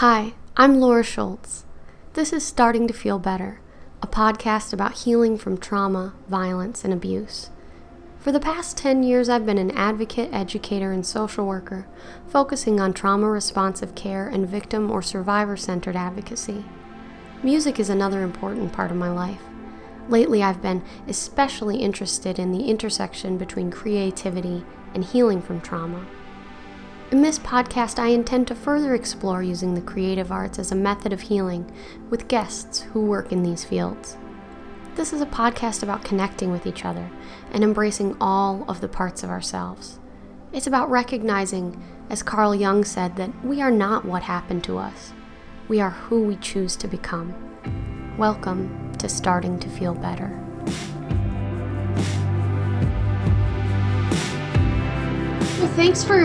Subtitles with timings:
[0.00, 1.66] Hi, I'm Laura Schultz.
[2.14, 3.60] This is Starting to Feel Better,
[4.00, 7.50] a podcast about healing from trauma, violence, and abuse.
[8.18, 11.86] For the past 10 years, I've been an advocate, educator, and social worker,
[12.26, 16.64] focusing on trauma responsive care and victim or survivor centered advocacy.
[17.42, 19.42] Music is another important part of my life.
[20.08, 24.64] Lately, I've been especially interested in the intersection between creativity
[24.94, 26.06] and healing from trauma.
[27.10, 31.12] In this podcast, I intend to further explore using the creative arts as a method
[31.12, 31.68] of healing
[32.08, 34.16] with guests who work in these fields.
[34.94, 37.10] This is a podcast about connecting with each other
[37.50, 39.98] and embracing all of the parts of ourselves.
[40.52, 45.12] It's about recognizing, as Carl Jung said, that we are not what happened to us,
[45.66, 47.34] we are who we choose to become.
[48.18, 50.28] Welcome to Starting to Feel Better.
[55.58, 56.24] Well, thanks for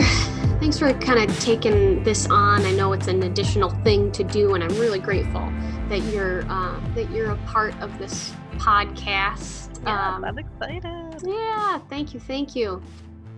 [0.66, 2.66] thanks for kind of taking this on.
[2.66, 5.48] I know it's an additional thing to do, and I'm really grateful
[5.90, 9.80] that you're uh, that you're a part of this podcast.
[9.84, 11.22] Yeah, um, I'm excited.
[11.24, 12.82] Yeah, thank you, thank you.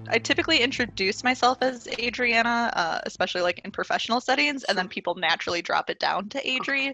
[0.07, 5.13] I typically introduce myself as Adrianna, uh, especially like in professional settings, and then people
[5.15, 6.93] naturally drop it down to Adri.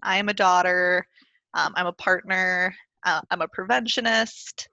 [0.00, 1.08] I am a daughter.
[1.54, 2.72] Um, I'm a partner.
[3.02, 4.68] Uh, I'm a preventionist.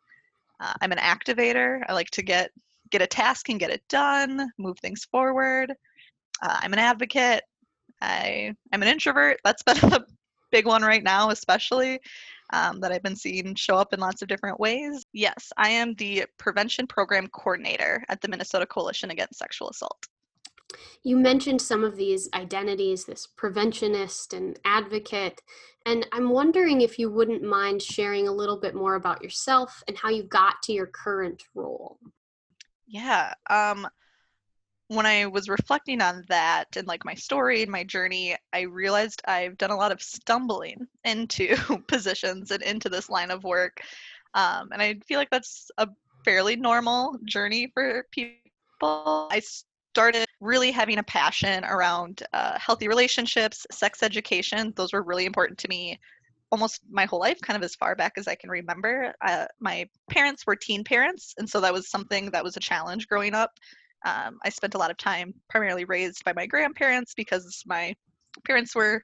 [0.59, 1.81] Uh, I'm an activator.
[1.89, 2.51] I like to get
[2.91, 5.73] get a task and get it done, move things forward.
[6.41, 7.43] Uh, I'm an advocate.
[8.01, 9.39] I I'm an introvert.
[9.43, 10.05] That's been a
[10.51, 11.99] big one right now, especially
[12.53, 15.05] um, that I've been seeing show up in lots of different ways.
[15.13, 20.07] Yes, I am the prevention program coordinator at the Minnesota Coalition Against Sexual Assault.
[21.03, 25.41] You mentioned some of these identities, this preventionist and advocate,
[25.85, 29.97] and I'm wondering if you wouldn't mind sharing a little bit more about yourself and
[29.97, 31.97] how you got to your current role.
[32.89, 33.33] Yeah.
[33.49, 33.87] Um,
[34.87, 39.21] when I was reflecting on that and like my story and my journey, I realized
[39.25, 41.55] I've done a lot of stumbling into
[41.87, 43.81] positions and into this line of work.
[44.33, 45.87] Um, and I feel like that's a
[46.25, 48.39] fairly normal journey for people.
[48.81, 49.41] I
[49.93, 54.73] started really having a passion around uh, healthy relationships, sex education.
[54.75, 55.99] Those were really important to me
[56.51, 59.13] almost my whole life, kind of as far back as I can remember.
[59.25, 63.07] Uh, my parents were teen parents, and so that was something that was a challenge
[63.07, 63.51] growing up.
[64.05, 67.93] Um, I spent a lot of time primarily raised by my grandparents because my
[68.45, 69.03] parents were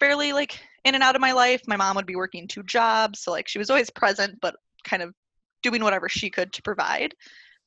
[0.00, 1.62] fairly like in and out of my life.
[1.66, 5.02] My mom would be working two jobs, so like she was always present, but kind
[5.02, 5.14] of
[5.62, 7.14] doing whatever she could to provide,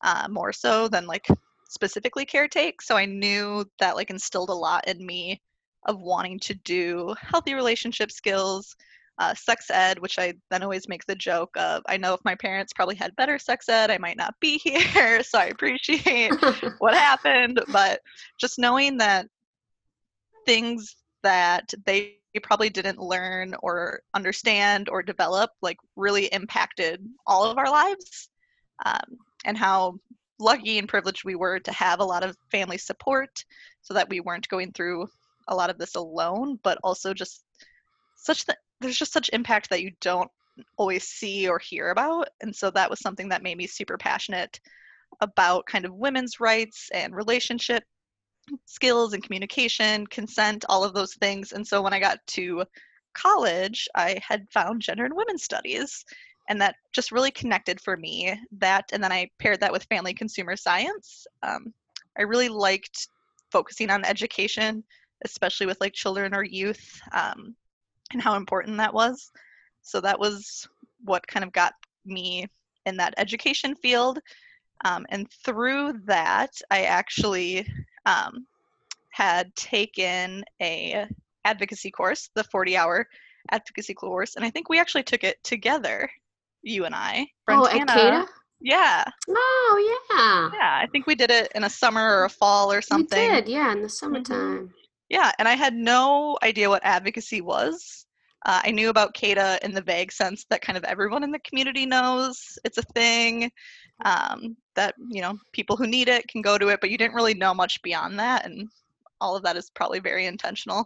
[0.04, 1.26] uh, more so than like
[1.70, 2.82] specifically caretake.
[2.82, 5.42] So I knew that like instilled a lot in me
[5.86, 8.76] of wanting to do healthy relationship skills,
[9.18, 12.36] uh, sex ed, which I then always make the joke of I know if my
[12.36, 15.24] parents probably had better sex ed, I might not be here.
[15.24, 16.34] so I appreciate
[16.80, 17.62] what happened.
[17.72, 18.02] But
[18.40, 19.28] just knowing that
[20.46, 27.58] things that they probably didn't learn or understand or develop like really impacted all of
[27.58, 28.30] our lives
[28.86, 30.00] um, and how
[30.40, 33.44] lucky and privileged we were to have a lot of family support
[33.82, 35.08] so that we weren't going through
[35.52, 37.44] a lot of this alone but also just
[38.16, 40.30] such that there's just such impact that you don't
[40.78, 42.30] always see or hear about.
[42.42, 44.60] And so that was something that made me super passionate
[45.22, 47.84] about kind of women's rights and relationship
[48.66, 51.52] skills and communication, consent, all of those things.
[51.52, 52.66] And so when I got to
[53.14, 56.04] college, I had found gender and women's studies.
[56.50, 58.36] And that just really connected for me.
[58.58, 61.28] That, and then I paired that with family consumer science.
[61.44, 61.74] Um,
[62.18, 63.08] I really liked
[63.52, 64.84] focusing on education,
[65.26, 67.02] especially with like children or youth.
[67.12, 67.56] Um,
[68.14, 69.32] and how important that was.
[69.82, 70.68] So that was
[71.04, 71.74] what kind of got
[72.06, 72.48] me
[72.86, 74.20] in that education field.
[74.86, 77.68] Um, and through that, I actually
[78.06, 78.46] um,
[79.10, 81.08] had taken a
[81.46, 83.08] advocacy course, the 40 hour
[83.52, 86.10] advocacy course, and I think we actually took it together,
[86.62, 87.28] you and I.
[87.48, 88.28] Oh, at?
[88.60, 89.04] Yeah.
[89.28, 90.50] Oh, yeah.
[90.54, 93.20] Yeah, I think we did it in a summer or a fall or something.
[93.20, 94.58] We did, yeah, in the summertime.
[94.68, 94.81] Mm-hmm.
[95.12, 98.06] Yeah, and I had no idea what advocacy was.
[98.46, 101.40] Uh, I knew about CADA in the vague sense that kind of everyone in the
[101.40, 103.52] community knows it's a thing,
[104.06, 107.14] um, that, you know, people who need it can go to it, but you didn't
[107.14, 108.46] really know much beyond that.
[108.46, 108.70] And
[109.20, 110.86] all of that is probably very intentional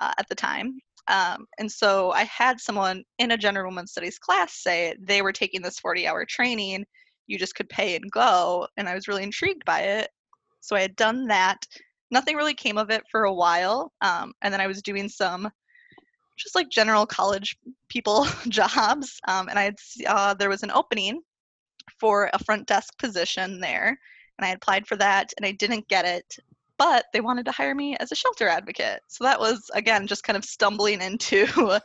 [0.00, 0.80] uh, at the time.
[1.06, 5.32] Um, and so I had someone in a gender women's studies class say they were
[5.32, 6.84] taking this 40 hour training,
[7.28, 8.66] you just could pay and go.
[8.76, 10.10] And I was really intrigued by it.
[10.60, 11.64] So I had done that.
[12.10, 13.92] Nothing really came of it for a while.
[14.00, 15.50] Um, and then I was doing some
[16.36, 17.56] just like general college
[17.88, 19.20] people jobs.
[19.28, 19.76] Um, and I had
[20.06, 21.20] uh, there was an opening
[21.98, 23.98] for a front desk position there,
[24.38, 26.36] and I applied for that, and I didn't get it.
[26.78, 29.02] but they wanted to hire me as a shelter advocate.
[29.06, 31.46] So that was, again, just kind of stumbling into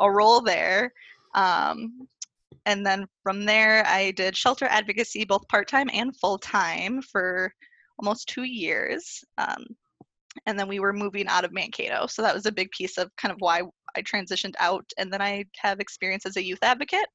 [0.00, 0.92] a role there.
[1.34, 2.06] Um,
[2.64, 7.52] and then from there, I did shelter advocacy both part time and full time for
[7.98, 9.22] almost two years.
[9.38, 9.64] Um,
[10.44, 12.06] and then we were moving out of Mankato.
[12.06, 13.62] So that was a big piece of kind of why
[13.96, 14.84] I transitioned out.
[14.98, 17.06] And then I have experience as a youth advocate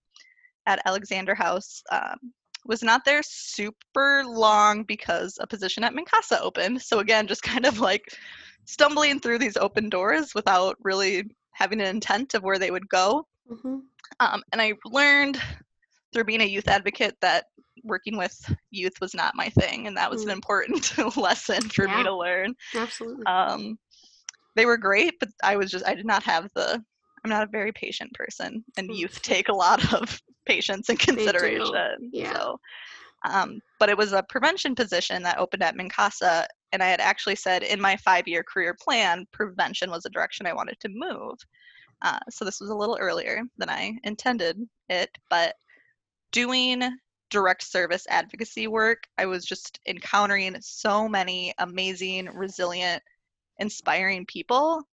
[0.66, 1.83] at Alexander House.
[1.92, 2.18] Um,
[2.66, 6.81] was not there super long because a position at MNCASA opened.
[6.81, 8.04] So again, just kind of like
[8.66, 11.24] stumbling through these open doors without really
[11.54, 13.28] having an intent of where they would go.
[13.50, 13.80] Mm-hmm.
[14.19, 15.42] Um, and I learned
[16.13, 17.45] through being a youth advocate that
[17.83, 18.36] working with
[18.69, 20.25] youth was not my thing, and that was mm.
[20.25, 22.56] an important lesson for yeah, me to learn.
[22.75, 23.25] Absolutely.
[23.25, 23.78] Um,
[24.56, 26.83] they were great, but I was just I did not have the.
[27.24, 28.98] I'm not a very patient person, and mm.
[28.98, 32.10] youth take a lot of patience and consideration.
[32.12, 32.33] Yeah.
[32.33, 32.60] So,
[33.25, 37.36] um, but it was a prevention position that opened at MNCASA, and I had actually
[37.36, 41.38] said in my five-year career plan, prevention was a direction I wanted to move.
[42.01, 44.57] Uh, so this was a little earlier than I intended
[44.89, 45.54] it, but
[46.31, 46.81] doing
[47.31, 53.01] direct service advocacy work, I was just encountering so many amazing, resilient,
[53.57, 54.83] inspiring people,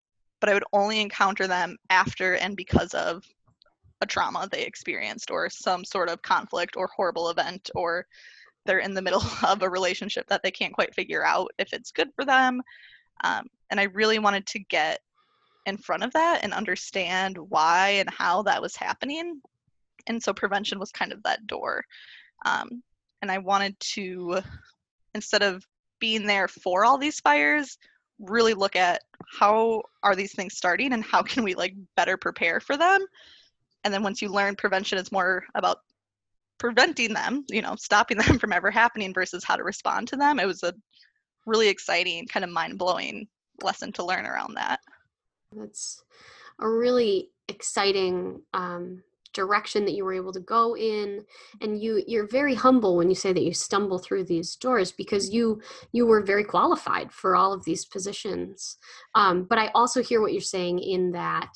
[0.41, 3.25] but I would only encounter them after and because of
[4.01, 8.07] a trauma they experienced or some sort of conflict or horrible event or
[8.65, 11.91] they're in the middle of a relationship that they can't quite figure out if it's
[11.91, 12.63] good for them.
[13.25, 15.01] Um, and I really wanted to get
[15.67, 19.41] in front of that and understand why and how that was happening.
[20.07, 21.85] And so prevention was kind of that door.
[22.45, 22.83] Um,
[23.23, 24.41] and I wanted to,
[25.15, 25.65] instead of
[26.01, 27.79] being there for all these fires,
[28.21, 29.03] really look at
[29.39, 33.05] how are these things starting and how can we like better prepare for them.
[33.85, 35.79] And then once you learn prevention is more about
[36.59, 40.39] preventing them, you know, stopping them from ever happening versus how to respond to them.
[40.39, 40.75] It was a
[41.47, 43.27] really exciting, kind of mind blowing
[43.63, 44.81] lesson to learn around that.
[45.57, 46.03] That's
[46.61, 49.03] a really exciting um,
[49.39, 51.25] direction that you were able to go in
[51.61, 55.31] and you you're very humble when you say that you stumble through these doors because
[55.31, 55.63] you
[55.93, 58.79] you were very qualified for all of these positions
[59.15, 61.53] um, but i also hear what you're saying in that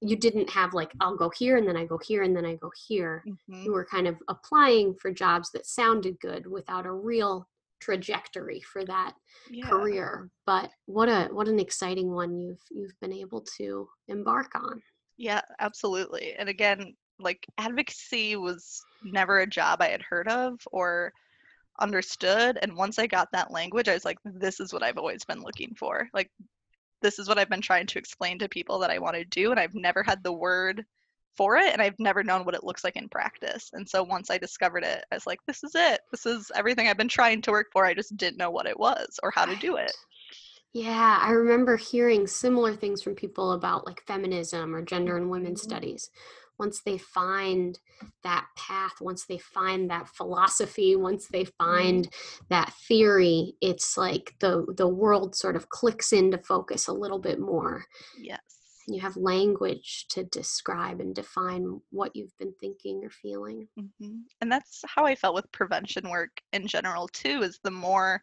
[0.00, 2.54] you didn't have like i'll go here and then i go here and then i
[2.54, 3.62] go here mm-hmm.
[3.64, 7.48] you were kind of applying for jobs that sounded good without a real
[7.80, 9.12] trajectory for that
[9.50, 9.66] yeah.
[9.66, 14.80] career but what a what an exciting one you've you've been able to embark on
[15.16, 21.12] yeah absolutely and again like advocacy was never a job i had heard of or
[21.80, 25.24] understood and once i got that language i was like this is what i've always
[25.24, 26.30] been looking for like
[27.00, 29.50] this is what i've been trying to explain to people that i want to do
[29.50, 30.84] and i've never had the word
[31.36, 33.70] for it and I've never known what it looks like in practice.
[33.72, 36.00] And so once I discovered it, I was like, this is it.
[36.10, 37.84] This is everything I've been trying to work for.
[37.86, 39.92] I just didn't know what it was or how to do it.
[40.72, 45.60] Yeah, I remember hearing similar things from people about like feminism or gender and women's
[45.60, 45.70] mm-hmm.
[45.70, 46.10] studies.
[46.58, 47.78] Once they find
[48.22, 51.64] that path, once they find that philosophy, once they mm-hmm.
[51.64, 52.08] find
[52.48, 57.38] that theory, it's like the the world sort of clicks into focus a little bit
[57.38, 57.84] more.
[58.18, 58.40] Yes
[58.86, 64.16] And you have language to describe and define what you've been thinking or feeling mm-hmm.
[64.40, 68.22] and that's how i felt with prevention work in general too is the more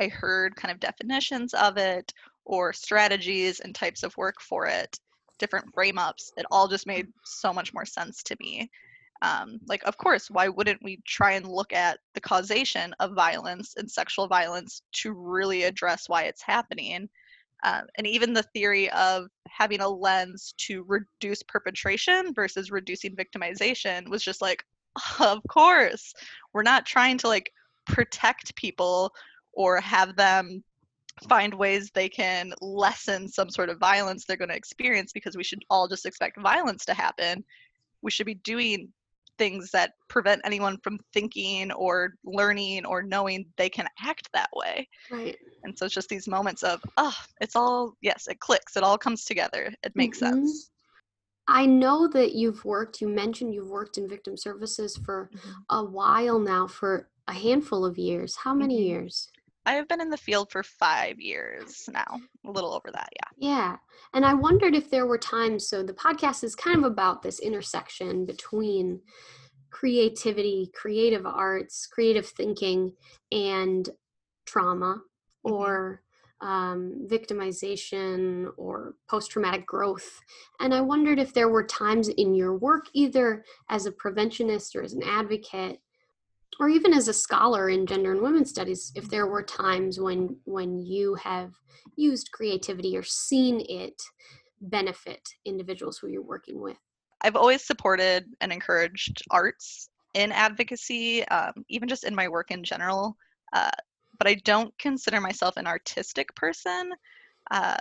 [0.00, 2.12] i heard kind of definitions of it
[2.44, 4.98] or strategies and types of work for it
[5.38, 8.70] different frame ups it all just made so much more sense to me.
[9.22, 13.74] Um, like of course why wouldn't we try and look at the causation of violence
[13.78, 17.08] and sexual violence to really address why it's happening?
[17.64, 24.06] Um, and even the theory of having a lens to reduce perpetration versus reducing victimization
[24.08, 24.62] was just like
[25.20, 26.12] of course
[26.52, 27.50] we're not trying to like
[27.86, 29.10] protect people
[29.56, 30.62] or have them
[31.28, 35.42] find ways they can lessen some sort of violence they're going to experience because we
[35.42, 37.42] should all just expect violence to happen
[38.02, 38.88] we should be doing
[39.38, 44.88] things that prevent anyone from thinking or learning or knowing they can act that way.
[45.10, 45.36] Right.
[45.62, 48.76] And so it's just these moments of, oh, it's all, yes, it clicks.
[48.76, 49.72] It all comes together.
[49.82, 50.46] It makes mm-hmm.
[50.46, 50.70] sense.
[51.48, 55.50] I know that you've worked, you mentioned you've worked in victim services for mm-hmm.
[55.70, 58.36] a while now, for a handful of years.
[58.36, 58.88] How many mm-hmm.
[58.88, 59.28] years?
[59.66, 63.48] I have been in the field for five years now, a little over that, yeah.
[63.50, 63.76] Yeah.
[64.14, 67.40] And I wondered if there were times, so the podcast is kind of about this
[67.40, 69.00] intersection between
[69.70, 72.92] creativity, creative arts, creative thinking,
[73.32, 73.90] and
[74.46, 75.02] trauma
[75.44, 75.52] mm-hmm.
[75.52, 76.02] or
[76.40, 80.20] um, victimization or post traumatic growth.
[80.60, 84.82] And I wondered if there were times in your work, either as a preventionist or
[84.82, 85.80] as an advocate,
[86.58, 90.36] or even as a scholar in gender and women's studies if there were times when
[90.44, 91.52] when you have
[91.96, 94.00] used creativity or seen it
[94.60, 96.78] benefit individuals who you're working with?
[97.20, 102.64] I've always supported and encouraged arts in advocacy um, even just in my work in
[102.64, 103.16] general
[103.52, 103.70] uh,
[104.18, 106.90] but i don't consider myself an artistic person
[107.50, 107.76] uh,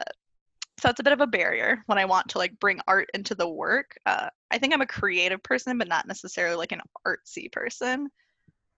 [0.80, 3.34] so it's a bit of a barrier when i want to like bring art into
[3.36, 3.96] the work.
[4.06, 8.10] Uh, i think i'm a creative person but not necessarily like an artsy person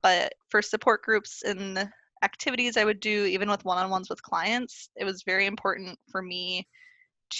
[0.07, 1.89] but for support groups and
[2.23, 5.99] activities I would do, even with one on ones with clients, it was very important
[6.09, 6.65] for me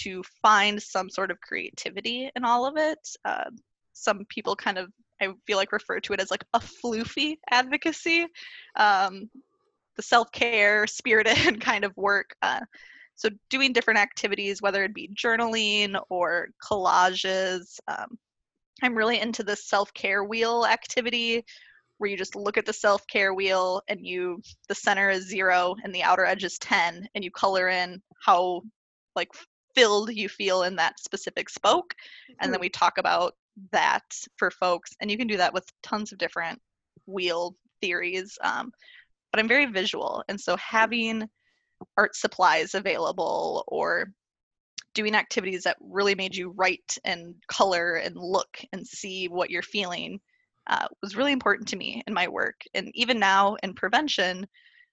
[0.02, 2.98] to find some sort of creativity in all of it.
[3.24, 3.48] Uh,
[3.94, 8.26] some people kind of, I feel like, refer to it as like a floofy advocacy,
[8.76, 9.30] um,
[9.96, 12.36] the self care, spirited kind of work.
[12.42, 12.60] Uh,
[13.14, 17.80] so, doing different activities, whether it be journaling or collages.
[17.88, 18.18] Um,
[18.82, 21.46] I'm really into the self care wheel activity
[21.98, 25.94] where you just look at the self-care wheel and you the center is zero and
[25.94, 28.62] the outer edge is 10 and you color in how
[29.14, 29.28] like
[29.74, 31.94] filled you feel in that specific spoke.
[32.40, 33.34] And then we talk about
[33.72, 34.04] that
[34.36, 36.60] for folks and you can do that with tons of different
[37.06, 38.72] wheel theories um,
[39.32, 41.28] but i'm very visual and so having
[41.96, 44.12] art supplies available or
[44.94, 49.62] doing activities that really made you write and color and look and see what you're
[49.62, 50.18] feeling
[50.68, 52.62] uh, was really important to me in my work.
[52.74, 54.46] And even now in prevention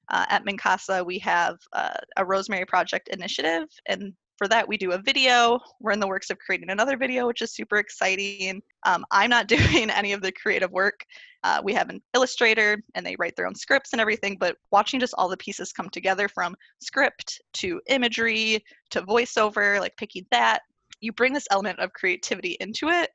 [0.10, 3.67] uh, at MNCASA, we have uh, a Rosemary Project initiative.
[3.88, 5.60] And for that, we do a video.
[5.79, 8.62] We're in the works of creating another video, which is super exciting.
[8.84, 11.05] Um, I'm not doing any of the creative work.
[11.44, 15.00] Uh, we have an illustrator and they write their own scripts and everything, but watching
[15.00, 20.60] just all the pieces come together from script to imagery to voiceover, like picking that,
[21.01, 23.10] you bring this element of creativity into it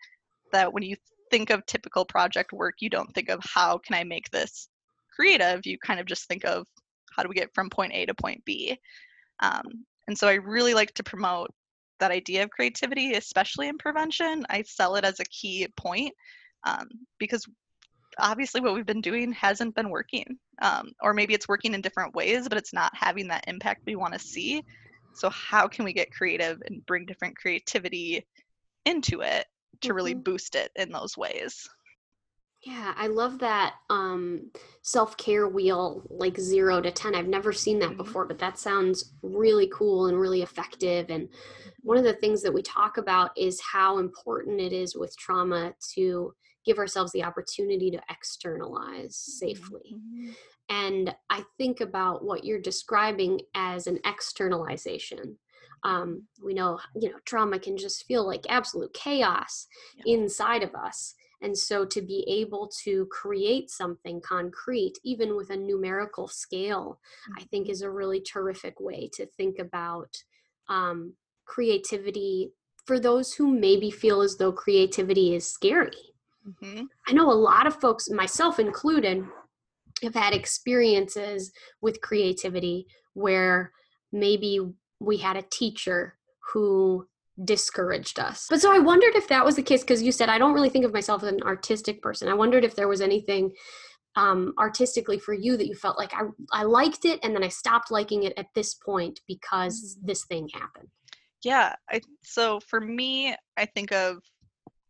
[0.53, 0.97] that when you
[1.31, 4.69] think of typical project work, you don't think of how can I make this
[5.15, 5.67] creative.
[5.67, 6.67] You kind of just think of
[7.15, 8.79] how do we get from point A to point B.
[9.41, 11.51] Um, and so I really like to promote
[11.99, 14.45] that idea of creativity, especially in prevention.
[14.49, 16.15] I sell it as a key point
[16.65, 17.47] um, because
[18.19, 20.39] obviously what we've been doing hasn't been working.
[20.63, 23.97] Um, or maybe it's working in different ways, but it's not having that impact we
[23.97, 24.63] want to see.
[25.15, 28.25] So, how can we get creative and bring different creativity
[28.85, 29.47] into it
[29.83, 30.23] to really mm-hmm.
[30.23, 31.69] boost it in those ways.
[32.63, 34.51] Yeah, I love that um,
[34.83, 37.15] self care wheel, like zero to 10.
[37.15, 37.97] I've never seen that mm-hmm.
[37.97, 41.07] before, but that sounds really cool and really effective.
[41.09, 41.29] And
[41.83, 45.73] one of the things that we talk about is how important it is with trauma
[45.95, 46.35] to
[46.67, 49.97] give ourselves the opportunity to externalize safely.
[49.97, 50.31] Mm-hmm.
[50.69, 55.39] And I think about what you're describing as an externalization
[55.85, 60.15] um, we know you know trauma can just feel like absolute chaos yeah.
[60.15, 65.57] inside of us and so to be able to create something concrete even with a
[65.57, 67.43] numerical scale mm-hmm.
[67.43, 70.15] i think is a really terrific way to think about
[70.69, 71.13] um,
[71.47, 72.53] creativity
[72.85, 76.15] for those who maybe feel as though creativity is scary
[76.47, 76.85] mm-hmm.
[77.09, 79.25] i know a lot of folks myself included
[80.03, 83.73] have had experiences with creativity where
[84.13, 84.61] maybe
[85.01, 86.17] we had a teacher
[86.53, 87.07] who
[87.45, 88.47] discouraged us.
[88.51, 90.69] But so I wondered if that was the case because you said I don't really
[90.69, 92.29] think of myself as an artistic person.
[92.29, 93.53] I wondered if there was anything
[94.17, 97.49] um, artistically for you that you felt like I, I liked it and then I
[97.49, 100.07] stopped liking it at this point because mm-hmm.
[100.07, 100.89] this thing happened.
[101.43, 101.75] Yeah.
[101.89, 104.19] I, so for me, I think of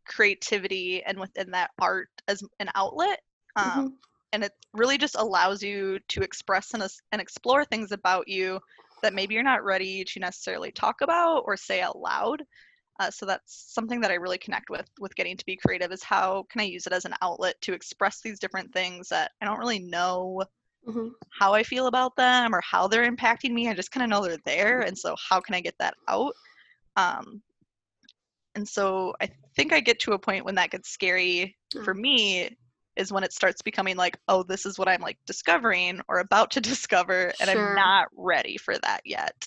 [0.08, 3.20] creativity and within that art as an outlet.
[3.56, 3.86] Um, mm-hmm.
[4.32, 8.60] And it really just allows you to express and, and explore things about you
[9.02, 12.42] that maybe you're not ready to necessarily talk about or say out loud.
[12.98, 16.02] Uh, so that's something that I really connect with with getting to be creative is
[16.02, 19.46] how can I use it as an outlet to express these different things that I
[19.46, 20.42] don't really know
[20.86, 21.08] mm-hmm.
[21.38, 23.68] how I feel about them or how they're impacting me.
[23.68, 26.34] I just kind of know they're there, and so how can I get that out?
[26.96, 27.42] Um,
[28.54, 32.00] and so I think I get to a point when that gets scary for mm.
[32.00, 32.56] me
[33.00, 36.52] is when it starts becoming like, oh, this is what I'm like discovering or about
[36.52, 37.70] to discover, and sure.
[37.70, 39.46] I'm not ready for that yet.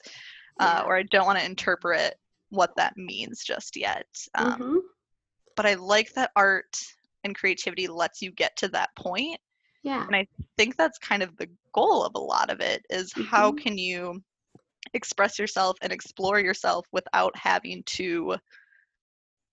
[0.60, 0.80] Uh, yeah.
[0.80, 2.16] Uh, or I don't want to interpret
[2.50, 4.08] what that means just yet.
[4.36, 4.78] Um, mm-hmm.
[5.56, 6.78] But I like that art
[7.24, 9.40] and creativity lets you get to that point.
[9.84, 10.06] Yeah.
[10.06, 13.24] And I think that's kind of the goal of a lot of it is mm-hmm.
[13.24, 14.22] how can you
[14.94, 18.36] express yourself and explore yourself without having to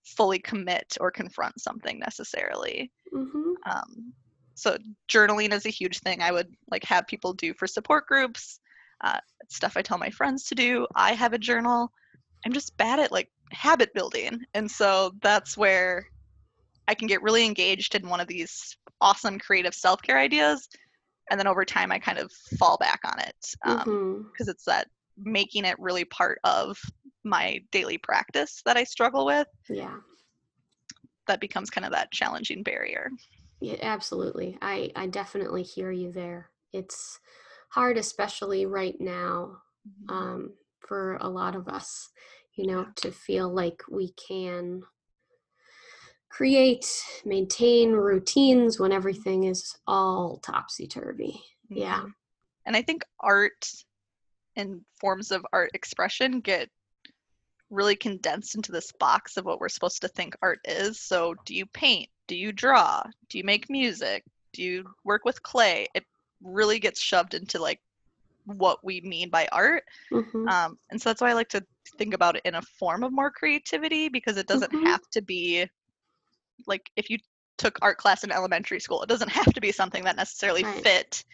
[0.05, 2.91] fully commit or confront something necessarily.
[3.13, 3.53] Mm-hmm.
[3.71, 4.13] Um,
[4.55, 4.77] so
[5.11, 8.61] journaling is a huge thing I would like have people do for support groups.
[9.01, 10.87] Uh, stuff I tell my friends to do.
[10.95, 11.91] I have a journal.
[12.45, 16.07] I'm just bad at like habit building, and so that's where
[16.87, 20.69] I can get really engaged in one of these awesome creative self care ideas,
[21.31, 24.51] and then over time I kind of fall back on it because um, mm-hmm.
[24.51, 26.79] it's that making it really part of
[27.25, 29.47] my daily practice that I struggle with.
[29.69, 29.97] Yeah.
[31.27, 33.11] That becomes kind of that challenging barrier.
[33.61, 34.59] Yeah, absolutely.
[34.63, 36.51] I, I definitely hear you there.
[36.73, 37.21] It's
[37.69, 40.17] hard, especially right now, mm-hmm.
[40.17, 42.09] um, for a lot of us,
[42.55, 44.83] you know, to feel like we can
[46.31, 46.87] create,
[47.25, 51.43] maintain routines when everything is all topsy turvy.
[51.71, 51.79] Mm-hmm.
[51.79, 52.05] Yeah.
[52.67, 53.71] And I think art
[54.61, 56.69] and forms of art expression get
[57.71, 61.01] really condensed into this box of what we're supposed to think art is.
[61.01, 62.09] So, do you paint?
[62.27, 63.03] Do you draw?
[63.29, 64.25] Do you make music?
[64.53, 65.89] Do you work with clay?
[65.95, 66.05] It
[66.43, 67.81] really gets shoved into like
[68.45, 69.85] what we mean by art.
[70.13, 70.49] Mm-hmm.
[70.49, 71.65] Um, and so that's why I like to
[71.99, 74.87] think about it in a form of more creativity because it doesn't mm-hmm.
[74.87, 75.67] have to be
[76.67, 77.19] like if you
[77.59, 80.83] took art class in elementary school, it doesn't have to be something that necessarily right.
[80.83, 81.25] fit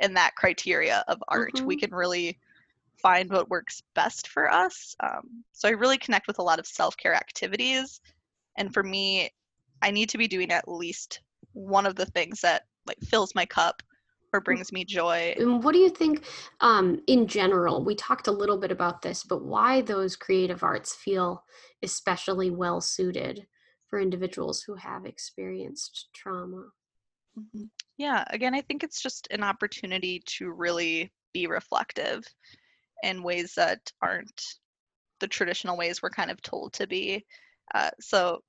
[0.00, 1.54] in that criteria of art.
[1.54, 1.66] Mm-hmm.
[1.66, 2.38] We can really
[3.00, 4.94] find what works best for us.
[5.00, 8.00] Um, so I really connect with a lot of self care activities.
[8.56, 9.30] And for me,
[9.80, 11.20] I need to be doing at least
[11.52, 13.82] one of the things that like fills my cup
[14.32, 14.44] or mm.
[14.44, 15.34] brings me joy.
[15.36, 16.24] And what do you think
[16.60, 17.84] um, in general?
[17.84, 21.44] We talked a little bit about this, but why those creative arts feel
[21.82, 23.46] especially well suited
[23.88, 26.68] for individuals who have experienced trauma?
[27.38, 27.64] Mm-hmm.
[27.98, 32.24] Yeah, again, I think it's just an opportunity to really be reflective
[33.02, 34.42] in ways that aren't
[35.20, 37.24] the traditional ways we're kind of told to be.
[37.74, 38.40] Uh, so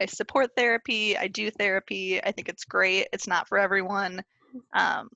[0.00, 1.16] I support therapy.
[1.16, 2.22] I do therapy.
[2.22, 3.08] I think it's great.
[3.12, 4.22] It's not for everyone.
[4.74, 5.08] Um,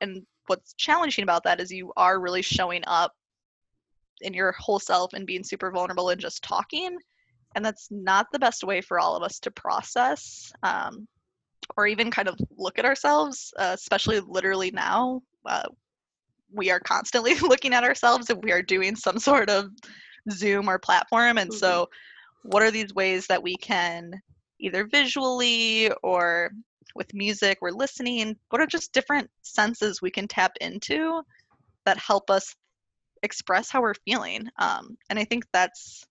[0.00, 3.12] and what's challenging about that is you are really showing up
[4.20, 6.96] in your whole self and being super vulnerable and just talking.
[7.54, 11.06] And that's not the best way for all of us to process um,
[11.76, 15.22] or even kind of look at ourselves, uh, especially literally now.
[15.46, 15.68] Uh,
[16.52, 19.70] we are constantly looking at ourselves if we are doing some sort of
[20.30, 21.38] Zoom or platform.
[21.38, 21.58] And mm-hmm.
[21.58, 21.88] so,
[22.42, 24.12] what are these ways that we can
[24.60, 26.50] either visually or
[26.94, 28.36] with music we're listening?
[28.50, 31.22] What are just different senses we can tap into
[31.84, 32.54] that help us
[33.22, 34.48] express how we're feeling?
[34.58, 36.04] Um, and I think that's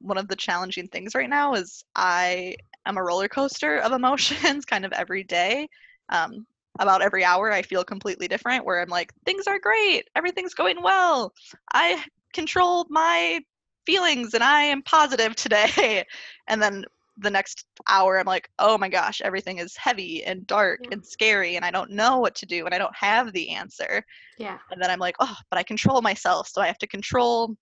[0.00, 4.64] one of the challenging things right now is I am a roller coaster of emotions
[4.66, 5.68] kind of every day.
[6.08, 6.46] Um,
[6.78, 10.82] about every hour I feel completely different where I'm like things are great, everything's going
[10.82, 11.32] well.
[11.72, 13.40] I control my
[13.86, 16.04] feelings and I am positive today.
[16.48, 16.84] and then
[17.18, 20.90] the next hour I'm like, "Oh my gosh, everything is heavy and dark yeah.
[20.92, 24.04] and scary and I don't know what to do and I don't have the answer."
[24.38, 24.58] Yeah.
[24.70, 27.56] And then I'm like, "Oh, but I control myself, so I have to control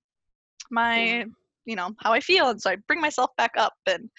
[0.70, 1.24] my, yeah.
[1.66, 4.10] you know, how I feel." And so I bring myself back up and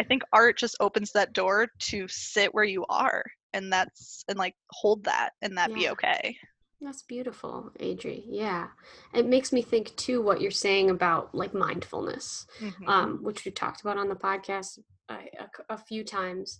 [0.00, 4.38] I think art just opens that door to sit where you are and that's and
[4.38, 5.76] like hold that and that yeah.
[5.76, 6.36] be okay
[6.80, 8.68] that's beautiful adri yeah
[9.14, 12.88] it makes me think too what you're saying about like mindfulness mm-hmm.
[12.88, 16.58] um, which we talked about on the podcast a, a, a, few times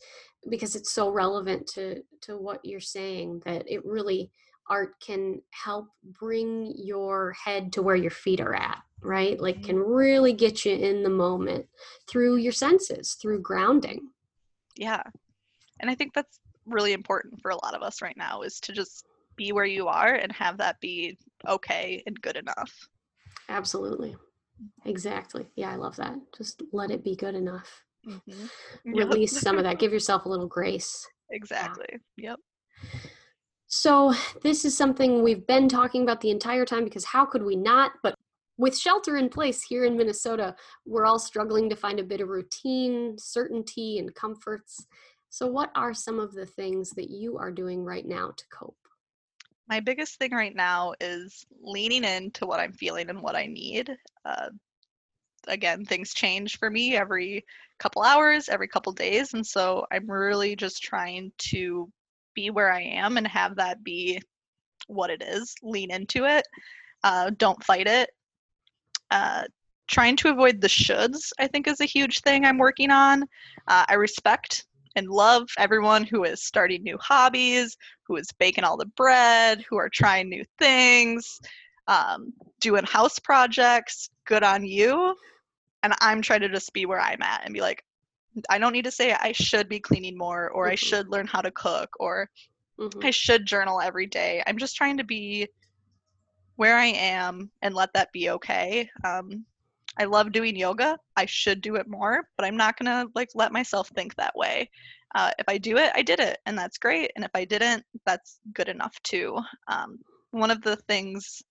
[0.48, 4.30] because it's so relevant to to what you're saying that it really
[4.68, 9.76] art can help bring your head to where your feet are at right like can
[9.76, 9.90] mm-hmm.
[9.90, 11.66] really get you in the moment
[12.06, 14.08] through your senses through grounding
[14.76, 15.02] yeah
[15.80, 18.72] and i think that's really important for a lot of us right now is to
[18.72, 21.18] just be where you are and have that be
[21.48, 22.72] okay and good enough.
[23.48, 24.16] Absolutely.
[24.84, 25.46] Exactly.
[25.56, 26.14] Yeah, I love that.
[26.36, 27.82] Just let it be good enough.
[28.06, 28.46] Mm-hmm.
[28.92, 29.42] Release yep.
[29.42, 29.78] some of that.
[29.78, 31.06] Give yourself a little grace.
[31.30, 31.98] Exactly.
[32.16, 32.30] Yeah.
[32.30, 32.40] Yep.
[33.66, 37.54] So, this is something we've been talking about the entire time because how could we
[37.54, 37.92] not?
[38.02, 38.14] But
[38.58, 42.28] with shelter in place here in Minnesota, we're all struggling to find a bit of
[42.28, 44.86] routine, certainty, and comforts.
[45.30, 48.76] So, what are some of the things that you are doing right now to cope?
[49.68, 53.96] My biggest thing right now is leaning into what I'm feeling and what I need.
[54.24, 54.50] Uh,
[55.46, 57.44] again, things change for me every
[57.78, 59.32] couple hours, every couple days.
[59.32, 61.88] And so I'm really just trying to
[62.34, 64.20] be where I am and have that be
[64.88, 65.54] what it is.
[65.62, 66.44] Lean into it.
[67.04, 68.10] Uh, don't fight it.
[69.12, 69.44] Uh,
[69.86, 73.22] trying to avoid the shoulds, I think, is a huge thing I'm working on.
[73.68, 78.76] Uh, I respect and love everyone who is starting new hobbies, who is baking all
[78.76, 81.40] the bread, who are trying new things,
[81.86, 84.10] um, doing house projects.
[84.26, 85.14] Good on you.
[85.82, 87.82] And I'm trying to just be where I'm at and be like,
[88.48, 90.72] I don't need to say I should be cleaning more or mm-hmm.
[90.72, 92.28] I should learn how to cook or
[92.78, 93.00] mm-hmm.
[93.02, 94.42] I should journal every day.
[94.46, 95.48] I'm just trying to be
[96.56, 98.90] where I am and let that be okay.
[99.04, 99.44] Um,
[99.98, 100.98] I love doing yoga.
[101.16, 104.70] I should do it more, but I'm not gonna like let myself think that way.
[105.14, 107.10] Uh, if I do it, I did it, and that's great.
[107.16, 109.38] And if I didn't, that's good enough too.
[109.68, 109.98] Um,
[110.30, 111.42] one of the things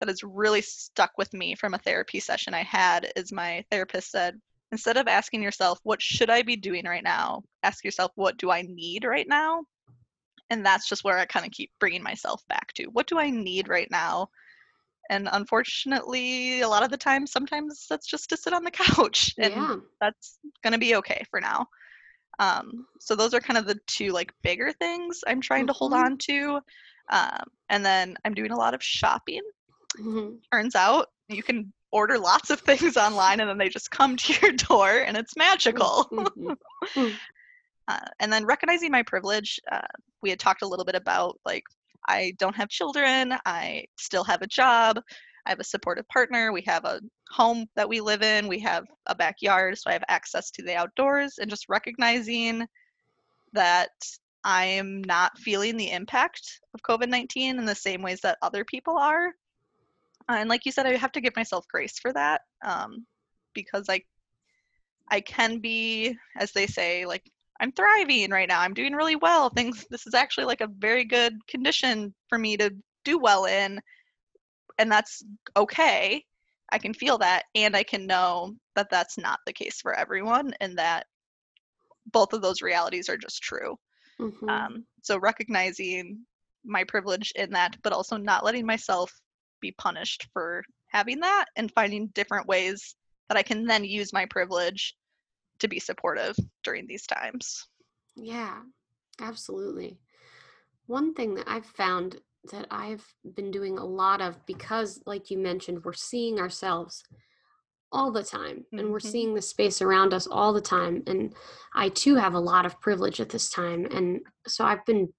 [0.00, 4.10] that has really stuck with me from a therapy session I had is my therapist
[4.10, 4.38] said,
[4.70, 7.42] instead of asking yourself, what should I be doing right now?
[7.62, 9.62] Ask yourself, what do I need right now?
[10.50, 12.84] And that's just where I kind of keep bringing myself back to.
[12.84, 14.28] What do I need right now?
[15.10, 18.70] And unfortunately, a lot of the time, sometimes that's just to sit on the
[19.10, 19.34] couch.
[19.38, 19.76] And Yeah.
[20.00, 21.66] that's going to be okay for now.
[22.38, 25.92] Um, so those are kind of the two like bigger things I'm trying to hold
[25.92, 26.04] Mhm.
[26.04, 26.60] on to.
[27.10, 29.42] Um, and then I'm doing a lot of shopping
[29.96, 30.38] Mhm.
[30.52, 32.60] turns out you can order lots of
[32.94, 36.06] things online and then they just come to your door and it's magical.
[36.12, 37.18] Mhm.
[37.88, 39.80] Uh, and then recognizing my privilege, uh,
[40.22, 41.64] we had talked a little bit about like,
[42.08, 44.98] I don't have children, I still have a job,
[45.46, 48.84] I have a supportive partner, we have a home that we live in, we have
[49.06, 52.66] a backyard, so I have access to the outdoors, and just recognizing
[53.52, 53.90] that
[54.42, 58.64] I am not feeling the impact of COVID 19 in the same ways that other
[58.64, 59.28] people are.
[60.28, 63.06] Uh, and like you said, I have to give myself grace for that um,
[63.54, 64.02] because I,
[65.10, 68.60] I can be, as they say, like I'm thriving right now.
[68.60, 69.50] I'm doing really well.
[69.50, 69.86] Things.
[69.90, 73.80] This is actually like a very good condition for me to do well in,
[74.78, 75.22] and that's
[75.56, 76.24] okay.
[76.70, 80.54] I can feel that, and I can know that that's not the case for everyone,
[80.60, 81.06] and that
[82.12, 83.78] both of those realities are just true.
[84.20, 84.48] Mhm.
[84.48, 86.26] Um, so recognizing
[86.64, 89.12] my privilege in that, but also not letting myself
[89.60, 92.94] be punished for having that and finding different ways
[93.28, 94.94] that I can then use my privilege
[95.60, 97.66] to be supportive during these times.
[98.16, 98.62] Yeah,
[99.20, 99.98] absolutely.
[100.86, 105.38] One thing that I've found that I've been doing a lot of because, like you
[105.38, 107.02] mentioned, we're seeing ourselves
[107.90, 109.10] all the time and we're Mhm.
[109.10, 111.02] seeing the space around us all the time.
[111.06, 111.34] And
[111.74, 113.86] I too have a lot of privilege at this time.
[113.86, 115.12] And so I've been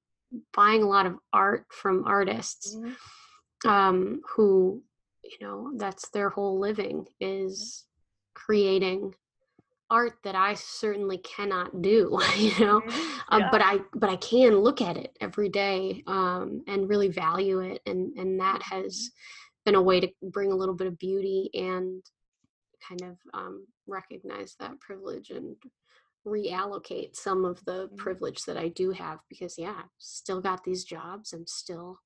[0.54, 2.78] buying a lot of art from artists
[3.66, 4.84] um, who,
[5.24, 7.86] you know, that's their whole living is
[8.36, 9.16] creating
[9.90, 12.82] art that I certainly cannot do, you know.
[12.82, 13.20] Mhm.
[13.30, 13.50] Um, Yeah.
[13.52, 17.82] but I but I can look at it every day um, and really value it,
[17.86, 19.12] and and that has
[19.66, 22.04] been a way to bring a little bit of beauty and
[22.88, 25.56] kind of um, recognize that privilege and
[26.26, 27.98] reallocate some of the Mhm.
[27.98, 31.34] privilege that I do have because yeah, I've still got these jobs.
[31.34, 32.00] I'm still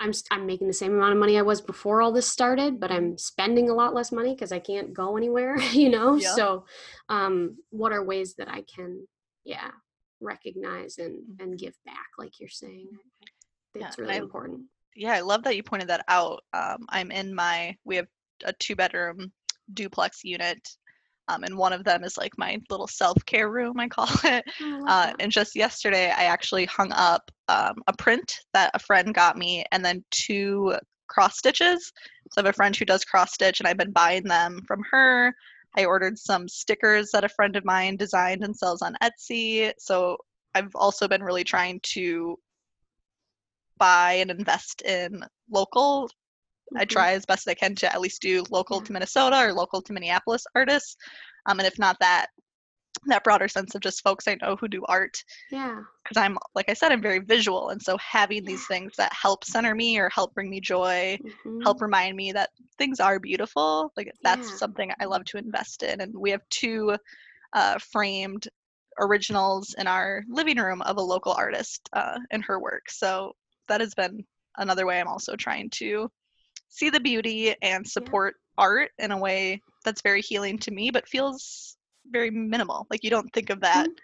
[0.00, 2.90] I'm I'm making the same amount of money I was before all this started, but.
[2.90, 6.16] I'm spending a lot less money because I can't go anywhere, you know.
[6.16, 6.32] Yep.
[6.34, 6.64] So,
[7.08, 9.06] um, what are ways that I can,
[9.44, 9.70] yeah,
[10.20, 12.88] recognize and and give back, like you're saying?
[13.74, 14.62] Yeah, It's really I- important.
[14.94, 16.42] yeah, I love that you pointed that out.
[16.52, 18.06] Um, I'm in my, we have
[18.44, 19.32] a two bedroom
[19.72, 20.58] duplex unit,
[21.28, 24.44] um, and one of them is like my little self care room, I call it.
[24.60, 29.14] Oh, Uh, and just yesterday, I actually hung up um, a print that a friend
[29.14, 30.74] got me, and then two
[31.08, 31.92] cross stitches.
[32.32, 34.82] So I have a friend who does cross stitch, and I've been buying them from
[34.90, 35.34] her.
[35.76, 39.72] I ordered some stickers that a friend of mine designed and sells on Etsy.
[39.78, 40.16] So
[40.54, 42.38] I've also been really trying to
[43.78, 46.08] buy and invest in local.
[46.76, 46.88] I Mhm.
[46.88, 49.92] try as best I can to at least do local to Minnesota or local to
[49.92, 50.96] Minneapolis artists.
[51.46, 52.26] Um, and if not that,
[53.06, 55.82] that broader sense of just folks I know who do art Yeah.
[56.02, 59.44] because I'm like I said, I'm very visual, and so having these things that help
[59.44, 61.62] center me or help bring me joy, Mhm.
[61.62, 63.92] help remind me that things are beautiful.
[63.96, 64.56] Like that's Yeah.
[64.56, 66.96] something I love to invest in, and we have two
[67.54, 68.48] uh, framed
[69.00, 72.90] originals in our living room of a local artist uh, and her work.
[72.90, 73.32] So
[73.68, 74.24] that has been
[74.56, 76.10] another way I'm also trying to
[76.74, 81.08] see the beauty and support art in a way that's very healing to me, but
[81.08, 81.76] feels
[82.10, 82.86] very minimal.
[82.90, 83.96] Like you don't think of that Mhm.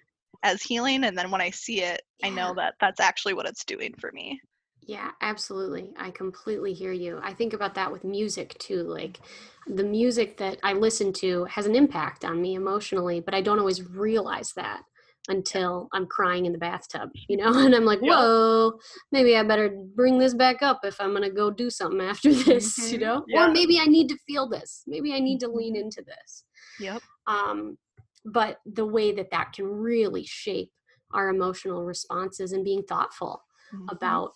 [0.42, 3.64] as healing, and then when I see it, I know that that's actually what it's
[3.64, 4.40] doing for me.
[4.83, 5.92] Yeah, absolutely.
[5.96, 7.20] I completely hear you.
[7.22, 8.83] I think about that with music too.
[8.83, 9.20] Like
[9.66, 13.59] the music that I listen to has an impact on me emotionally, but I don't
[13.59, 14.83] always realize that
[15.28, 17.52] until I'm crying in the bathtub, you know?
[17.59, 18.78] And I'm like, whoa,
[19.12, 22.33] maybe I better bring this back up if I'm going to go do something after
[22.44, 23.00] this, you Mhm.
[23.00, 23.24] know?
[23.28, 23.46] Yeah.
[23.48, 24.83] Or maybe I need to feel this.
[24.87, 25.80] Maybe I need to lean Mhm.
[25.83, 26.44] into this.
[26.78, 27.02] Yep.
[27.26, 27.76] um,
[28.24, 30.70] but the way that that can really shape
[31.12, 33.87] our emotional responses and being thoughtful Mm-hmm.
[33.90, 34.33] about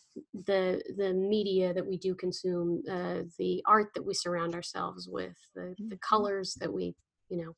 [0.47, 5.35] the the media that we do consume uh, the art that we surround ourselves with
[5.57, 6.01] the, the Mhm.
[6.01, 6.95] colors that we
[7.29, 7.57] you know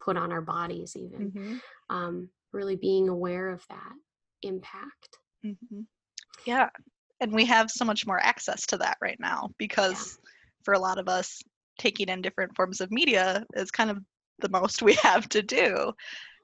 [0.00, 1.60] put on our bodies even Mhm.
[1.88, 3.92] um, really being aware of that
[4.42, 5.86] impact Mhm.
[6.46, 6.68] Yeah.
[7.20, 10.18] And we have so much more access to that right now because
[10.64, 11.40] for a lot of us,
[11.78, 13.98] taking in different forms of media is kind of
[14.40, 15.92] the most we have to do.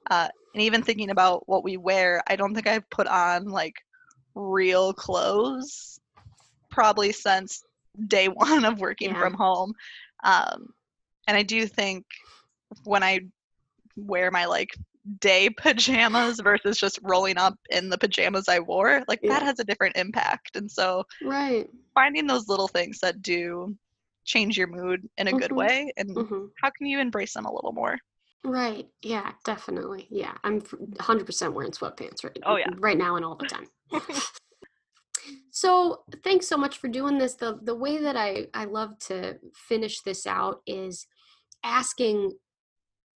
[0.09, 3.75] Uh, and even thinking about what we wear, I don't think I've put on like
[4.33, 5.99] real clothes
[6.69, 7.63] probably since
[8.07, 9.19] day one of working Yeah.
[9.19, 9.73] from home.
[10.23, 10.67] Um,
[11.27, 12.05] and I do think
[12.83, 13.21] when I
[13.97, 14.75] wear my like
[15.19, 19.33] day pajamas versus just rolling up in the pajamas I wore, like Yeah.
[19.33, 20.55] that has a different impact.
[20.55, 21.69] And so Right.
[21.93, 23.75] finding those little things that do
[24.25, 25.55] change your mood in a good Mhm.
[25.55, 27.97] way and hmm how can you embrace them a little more?
[28.43, 28.87] Right.
[29.01, 30.07] Yeah, definitely.
[30.09, 32.69] Yeah, I'm 100% wearing sweatpants right Oh, yeah.
[32.77, 33.67] right now and all the time.
[35.51, 37.35] so, thanks so much for doing this.
[37.35, 41.07] The the way that I I love to finish this out is
[41.63, 42.33] asking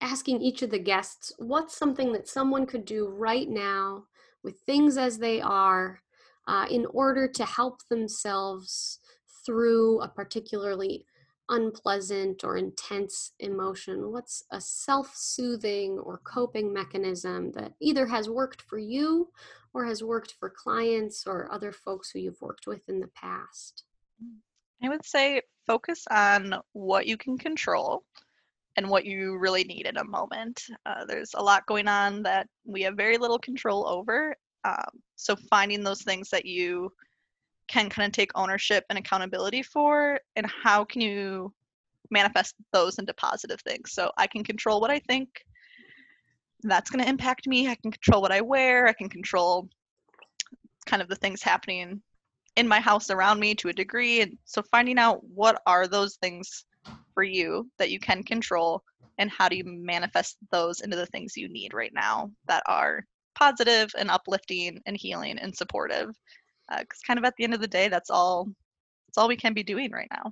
[0.01, 4.05] asking each of the guests what's something that someone could do right now
[4.43, 6.01] with things as they are
[6.47, 8.99] uh, in order to help themselves
[9.45, 11.05] through a particularly
[11.49, 14.11] unpleasant or intense emotion?
[14.11, 19.29] What's a self-soothing or coping mechanism that either has worked for you
[19.73, 23.83] or has worked for clients or other folks who you've worked with in the past?
[24.81, 28.03] I would say focus on what you can control
[28.79, 30.63] and what you really need in a moment.
[30.85, 34.33] Uh, there's a lot going on that we have very little control over.
[34.63, 36.89] Um, so finding those things that you
[37.67, 41.53] can kind of take ownership and accountability for, and how can you
[42.09, 43.91] manifest those into positive things?
[43.91, 45.27] So I can control what I think.
[46.63, 47.67] That's going to impact me.
[47.67, 48.87] I can control what I wear.
[48.87, 49.67] I can control
[50.85, 52.01] kind of the things happening
[52.55, 56.15] in my house around me to a degree and so finding out what are those
[56.15, 56.65] things
[57.19, 58.81] for you that you can control
[59.17, 63.03] and how do you manifest those into the things you need right now that are
[63.35, 66.15] positive and uplifting and healing and supportive
[66.69, 68.47] because kind of at the end of the day that's all
[69.05, 70.31] that's all we can be doing right now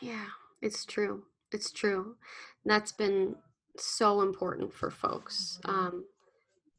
[0.00, 0.26] Yeah,
[0.62, 1.24] it's true.
[1.50, 2.14] It's true.
[2.64, 3.34] That's been
[3.76, 6.04] so important for folks um,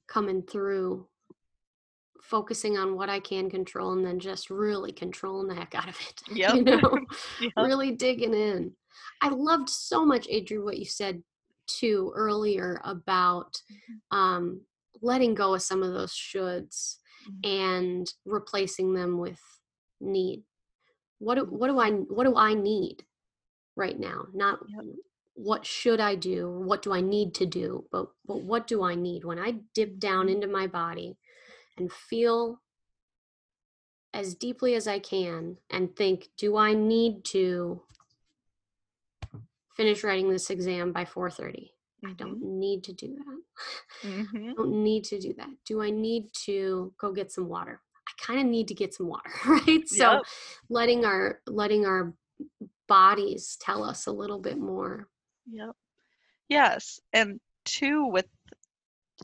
[0.07, 1.07] coming through,
[2.21, 5.97] focusing on what I can control, and then just really controlling the heck out of
[5.99, 6.21] it.
[6.37, 6.55] Yep.
[6.55, 6.99] You know,
[7.41, 7.53] Yep.
[7.57, 8.71] really digging in.
[9.21, 11.23] I loved so much, Adri, what you said
[11.67, 14.17] too earlier about mm-hmm.
[14.17, 14.61] um,
[15.01, 16.97] letting go of some of those shoulds
[17.29, 17.49] mm-hmm.
[17.49, 19.39] and replacing them with
[20.01, 20.43] need.
[21.19, 23.03] What do, what do I what do I need
[23.75, 24.27] right now?
[24.33, 24.85] Not Yep.
[25.33, 28.95] what should I do what do I need to do, but but what do I
[28.95, 30.35] need when I dip down mm-hmm.
[30.35, 31.17] into my body
[31.77, 32.61] and feel
[34.13, 37.81] as deeply as I can and think, do I need to
[39.75, 41.71] finish writing this exam by 4:30?
[42.05, 44.07] I don't need to do that.
[44.09, 44.49] Mhm.
[44.51, 45.49] I don't need to do that.
[45.65, 47.81] Do I need to go get some water?
[48.07, 49.87] I kind of need to get some water, right?
[49.87, 50.21] So Yep.
[50.69, 52.13] letting our letting our
[52.87, 55.09] bodies tell us a little bit more.
[55.51, 55.75] Yep.
[56.47, 56.99] Yes.
[57.13, 58.25] And two, with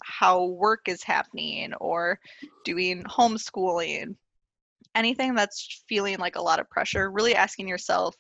[0.04, 2.20] how work is happening or
[2.66, 4.16] doing homeschooling,
[4.94, 8.16] anything that's feeling like a lot of pressure, really asking yourself,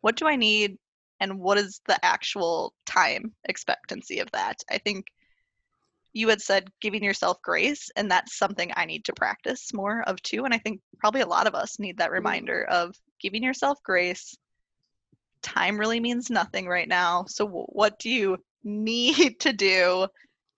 [0.00, 0.78] what do I need?
[1.20, 4.56] And what is the actual time expectancy of that?
[4.70, 5.06] I think
[6.12, 10.20] you had said giving yourself grace, and that's something I need to practice more of
[10.22, 10.44] too.
[10.44, 14.34] And I think probably a lot of us need that reminder of giving yourself grace.
[15.42, 17.24] Time really means nothing right now.
[17.28, 20.08] So, what do you need to do,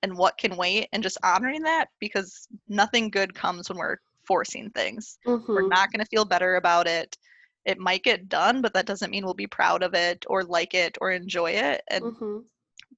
[0.02, 0.88] and what can wait?
[0.92, 5.18] And just honoring that because nothing good comes when we're forcing things.
[5.26, 5.68] We're Mhm.
[5.68, 7.16] not going to feel better about it.
[7.64, 10.74] It might get done, but that doesn't mean we'll be proud of it or like
[10.74, 11.82] it or enjoy it.
[11.88, 12.44] And Mhm.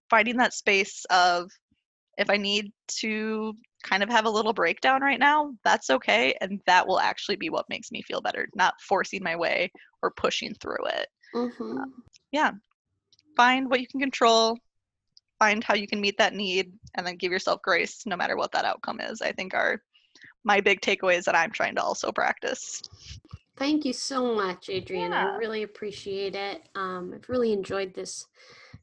[0.08, 1.50] finding that space of
[2.16, 6.34] if I need to kind of have a little breakdown right now, that's okay.
[6.40, 10.10] And that will actually be what makes me feel better, not forcing my way or
[10.12, 11.08] pushing through it.
[11.34, 11.84] Mhm.
[13.36, 14.58] Find what you can control,
[15.40, 18.52] find how you can meet that need, and then give yourself grace no matter what
[18.52, 19.20] that outcome is.
[19.20, 19.82] I think are
[20.44, 22.80] my big takeaways that I'm trying to also practice.
[23.56, 25.12] Thank you so much, Adrian.
[25.12, 25.32] Yeah.
[25.32, 26.68] I really appreciate it.
[26.74, 28.26] Um, I've really enjoyed this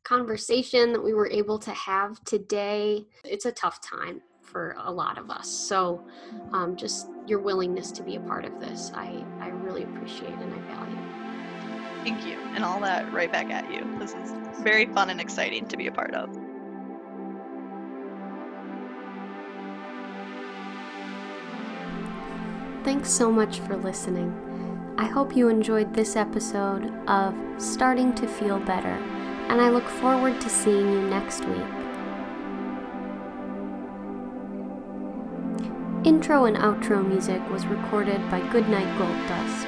[0.04, 3.06] conversation that we were able to have today.
[3.26, 5.50] It's a tough time for a lot of us.
[5.50, 6.04] So,
[6.54, 10.54] um, just your willingness to be a part of this, I, I really appreciate and
[10.54, 10.98] I value.
[12.04, 12.40] Thank you.
[12.56, 13.86] And all that right back at you.
[14.00, 16.30] This is very fun and exciting to be a part of.
[22.84, 24.51] Thanks so much for listening.
[24.98, 28.98] I hope you enjoyed this episode of Starting to Feel Better,
[29.50, 31.58] and I look forward to seeing you next week.
[36.04, 39.68] Intro and outro music was recorded by Goodnight Gold Dust.